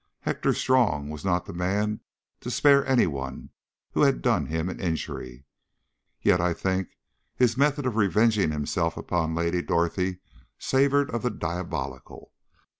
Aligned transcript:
Hector 0.21 0.51
Strong 0.55 1.11
was 1.11 1.23
not 1.23 1.45
the 1.45 1.53
man 1.53 1.99
to 2.39 2.49
spare 2.49 2.83
any 2.87 3.05
one 3.05 3.51
who 3.91 4.01
had 4.01 4.23
done 4.23 4.47
him 4.47 4.67
an 4.67 4.79
injury. 4.79 5.45
Yet 6.19 6.41
I 6.41 6.55
think 6.55 6.97
his 7.35 7.55
method 7.55 7.85
of 7.85 7.95
revenging 7.97 8.49
himself 8.49 8.97
upon 8.97 9.35
Lady 9.35 9.61
Dorothy 9.61 10.17
savoured 10.57 11.11
of 11.11 11.21
the 11.21 11.29
diabolical. 11.29 12.33